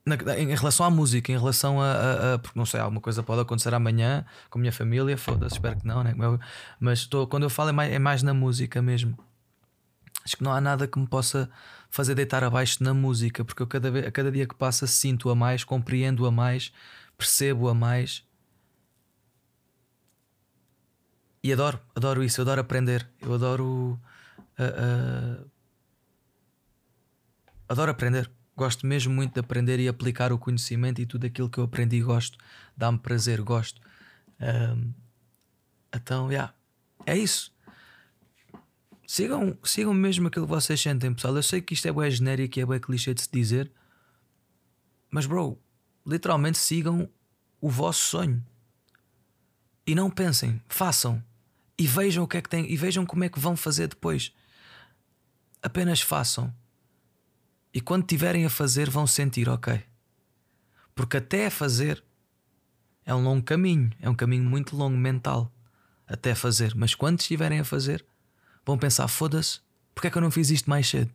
na, 0.04 0.38
em 0.38 0.54
relação 0.54 0.87
à 0.87 0.90
música, 0.90 1.30
em 1.30 1.38
relação 1.38 1.80
a, 1.80 1.92
a, 1.92 2.35
a, 2.35 2.38
Porque 2.38 2.59
não 2.59 2.66
sei, 2.66 2.80
alguma 2.80 3.00
coisa 3.00 3.23
pode 3.23 3.40
acontecer 3.40 3.73
amanhã 3.75 4.25
com 4.49 4.59
a 4.59 4.61
minha 4.61 4.73
família, 4.73 5.16
foda-se, 5.16 5.54
espero 5.54 5.78
que 5.78 5.87
não, 5.87 6.02
né? 6.02 6.14
Mas 6.78 7.06
tô, 7.06 7.26
quando 7.26 7.44
eu 7.44 7.50
falo 7.50 7.70
é 7.70 7.73
mais, 7.73 7.92
é 7.92 7.99
mais 7.99 8.23
na 8.23 8.35
música 8.35 8.80
mesmo. 8.82 9.16
Acho 10.25 10.37
que 10.37 10.42
não 10.42 10.52
há 10.52 10.61
nada 10.61 10.87
que 10.87 10.99
me 10.99 11.06
possa 11.06 11.50
fazer 11.88 12.14
deitar 12.14 12.44
abaixo 12.44 12.82
na 12.82 12.92
música, 12.92 13.44
porque 13.44 13.62
eu 13.62 13.66
cada, 13.66 13.90
vez, 13.90 14.06
a 14.06 14.11
cada 14.11 14.30
dia 14.30 14.47
que 14.47 14.54
passa 14.54 14.87
sinto-a 14.87 15.35
mais, 15.35 15.64
compreendo-a 15.64 16.30
mais, 16.30 16.73
percebo-a 17.16 17.75
mais. 17.75 18.23
E 21.42 21.52
adoro, 21.52 21.80
adoro 21.94 22.23
isso, 22.23 22.40
eu 22.40 22.42
adoro 22.42 22.61
aprender, 22.61 23.09
eu 23.20 23.32
adoro. 23.32 23.99
Uh, 24.59 25.42
uh, 25.42 25.50
adoro 27.68 27.90
aprender. 27.90 28.30
Gosto 28.56 28.87
mesmo 28.87 29.14
muito 29.14 29.35
de 29.35 29.40
aprender 29.40 29.80
e 29.80 29.88
aplicar 29.88 30.32
o 30.32 30.38
conhecimento 30.38 31.00
e 31.00 31.06
tudo 31.06 31.26
aquilo 31.26 31.49
que 31.49 31.59
eu 31.59 31.64
aprendi 31.64 32.02
gosto. 32.02 32.37
Dá-me 32.76 32.99
prazer, 32.99 33.40
gosto. 33.40 33.80
Então, 35.94 36.30
yeah, 36.30 36.52
é 37.06 37.16
isso. 37.16 37.54
Sigam, 39.06 39.56
sigam 39.64 39.94
mesmo 39.94 40.28
aquilo 40.28 40.47
que 40.47 40.52
vocês 40.52 40.78
sentem, 40.78 41.14
pessoal. 41.14 41.37
Eu 41.37 41.42
sei 41.42 41.62
que 41.62 41.73
isto 41.73 41.88
é 41.88 41.92
bem 41.92 42.11
genérico 42.11 42.59
e 42.59 42.62
é 42.62 42.66
bem 42.66 42.78
clichê 42.78 43.14
de 43.14 43.23
se 43.23 43.30
dizer, 43.32 43.73
mas, 45.11 45.26
bro, 45.26 45.59
literalmente 46.06 46.59
sigam 46.59 47.09
o 47.61 47.68
vosso 47.68 48.04
sonho. 48.04 48.44
E 49.87 49.94
não 49.94 50.11
pensem, 50.11 50.62
façam. 50.68 51.23
E 51.80 51.87
vejam 51.87 52.25
o 52.25 52.28
que 52.28 52.37
é 52.37 52.42
que 52.42 52.49
têm, 52.50 52.70
e 52.70 52.76
vejam 52.76 53.06
como 53.06 53.25
é 53.25 53.30
que 53.30 53.40
vão 53.40 53.56
fazer 53.56 53.88
depois. 53.88 54.34
Apenas 55.62 56.02
façam. 56.02 56.54
E 57.72 57.80
quando 57.80 58.04
tiverem 58.04 58.44
a 58.44 58.50
fazer, 58.50 58.90
vão 58.90 59.06
sentir 59.06 59.49
ok. 59.49 59.82
Porque 60.94 61.16
até 61.16 61.46
a 61.46 61.50
fazer 61.50 62.04
é 63.02 63.14
um 63.14 63.22
longo 63.22 63.42
caminho, 63.42 63.90
é 63.99 64.10
um 64.10 64.14
caminho 64.14 64.44
muito 64.44 64.76
longo 64.76 64.99
mental 64.99 65.50
até 66.06 66.34
fazer. 66.34 66.75
Mas 66.75 66.94
quando 66.94 67.20
estiverem 67.20 67.60
a 67.60 67.64
fazer, 67.64 68.04
vão 68.62 68.76
pensar: 68.76 69.08
foda-se, 69.08 69.60
porque 69.94 70.08
é 70.08 70.10
que 70.10 70.18
eu 70.18 70.22
não 70.22 70.30
fiz 70.30 70.50
isto 70.50 70.68
mais 70.68 70.87
cedo? 70.87 71.10